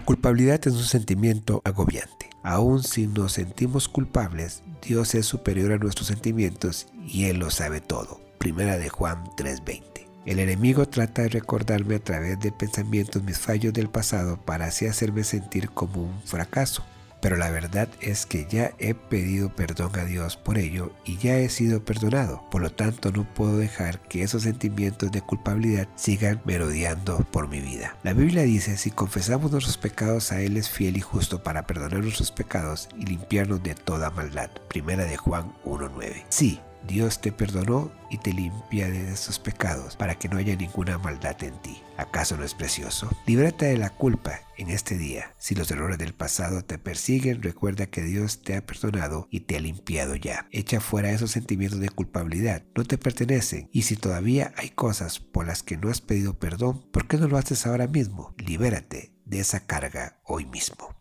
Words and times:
culpabilidad 0.00 0.66
es 0.66 0.74
un 0.74 0.84
sentimiento 0.84 1.60
agobiante. 1.64 2.30
Aun 2.42 2.82
si 2.82 3.06
nos 3.06 3.32
sentimos 3.32 3.88
culpables, 3.88 4.62
Dios 4.82 5.14
es 5.14 5.26
superior 5.26 5.72
a 5.72 5.78
nuestros 5.78 6.08
sentimientos 6.08 6.88
y 7.06 7.24
Él 7.24 7.38
lo 7.38 7.50
sabe 7.50 7.80
todo. 7.80 8.20
Primera 8.38 8.78
de 8.78 8.88
Juan 8.88 9.24
3:20. 9.36 10.08
El 10.24 10.38
enemigo 10.38 10.86
trata 10.86 11.22
de 11.22 11.28
recordarme 11.28 11.96
a 11.96 12.02
través 12.02 12.40
de 12.40 12.50
pensamientos 12.50 13.22
mis 13.22 13.38
fallos 13.38 13.74
del 13.74 13.90
pasado 13.90 14.38
para 14.38 14.66
así 14.66 14.86
hacerme 14.86 15.22
sentir 15.22 15.68
como 15.68 16.02
un 16.02 16.22
fracaso 16.22 16.82
pero 17.24 17.38
la 17.38 17.50
verdad 17.50 17.88
es 18.02 18.26
que 18.26 18.46
ya 18.50 18.72
he 18.78 18.92
pedido 18.92 19.48
perdón 19.48 19.98
a 19.98 20.04
Dios 20.04 20.36
por 20.36 20.58
ello 20.58 20.92
y 21.06 21.16
ya 21.16 21.38
he 21.38 21.48
sido 21.48 21.82
perdonado. 21.82 22.44
Por 22.50 22.60
lo 22.60 22.68
tanto, 22.70 23.12
no 23.12 23.24
puedo 23.24 23.56
dejar 23.56 23.98
que 24.00 24.22
esos 24.22 24.42
sentimientos 24.42 25.10
de 25.10 25.22
culpabilidad 25.22 25.88
sigan 25.96 26.42
merodeando 26.44 27.26
por 27.30 27.48
mi 27.48 27.62
vida. 27.62 27.96
La 28.02 28.12
Biblia 28.12 28.42
dice, 28.42 28.76
si 28.76 28.90
confesamos 28.90 29.50
nuestros 29.50 29.78
pecados 29.78 30.32
a 30.32 30.42
Él 30.42 30.58
es 30.58 30.68
fiel 30.68 30.98
y 30.98 31.00
justo 31.00 31.42
para 31.42 31.66
perdonar 31.66 32.02
nuestros 32.02 32.30
pecados 32.30 32.90
y 32.94 33.06
limpiarnos 33.06 33.62
de 33.62 33.74
toda 33.74 34.10
maldad. 34.10 34.50
Primera 34.68 35.06
de 35.06 35.16
Juan 35.16 35.50
1.9. 35.64 36.24
Sí, 36.28 36.60
Dios 36.86 37.20
te 37.20 37.32
perdonó 37.32 37.90
y 38.10 38.18
te 38.18 38.32
limpia 38.32 38.88
de 38.88 39.12
esos 39.12 39.38
pecados 39.38 39.96
para 39.96 40.16
que 40.16 40.28
no 40.28 40.36
haya 40.36 40.54
ninguna 40.54 40.98
maldad 40.98 41.42
en 41.42 41.60
ti. 41.62 41.82
¿Acaso 41.96 42.36
no 42.36 42.44
es 42.44 42.54
precioso? 42.54 43.10
Líbrate 43.26 43.66
de 43.66 43.78
la 43.78 43.90
culpa 43.90 44.40
en 44.56 44.70
este 44.70 44.96
día. 44.96 45.34
Si 45.38 45.54
los 45.54 45.70
errores 45.70 45.98
del 45.98 46.14
pasado 46.14 46.62
te 46.64 46.78
persiguen, 46.78 47.42
recuerda 47.42 47.86
que 47.86 48.02
Dios 48.02 48.42
te 48.42 48.56
ha 48.56 48.64
perdonado 48.64 49.28
y 49.30 49.40
te 49.40 49.56
ha 49.56 49.60
limpiado 49.60 50.14
ya. 50.14 50.46
Echa 50.50 50.80
fuera 50.80 51.10
esos 51.10 51.30
sentimientos 51.30 51.80
de 51.80 51.88
culpabilidad. 51.88 52.62
No 52.74 52.84
te 52.84 52.98
pertenecen. 52.98 53.68
Y 53.72 53.82
si 53.82 53.96
todavía 53.96 54.52
hay 54.56 54.70
cosas 54.70 55.18
por 55.20 55.46
las 55.46 55.62
que 55.62 55.76
no 55.76 55.90
has 55.90 56.00
pedido 56.00 56.38
perdón, 56.38 56.84
¿por 56.92 57.06
qué 57.06 57.16
no 57.16 57.28
lo 57.28 57.38
haces 57.38 57.66
ahora 57.66 57.86
mismo? 57.86 58.34
Libérate 58.38 59.14
de 59.24 59.40
esa 59.40 59.66
carga 59.66 60.20
hoy 60.24 60.44
mismo. 60.46 60.93